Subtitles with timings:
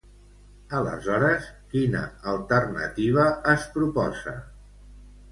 [0.75, 2.01] Aleshores quina
[2.31, 4.33] alternativa es proposa?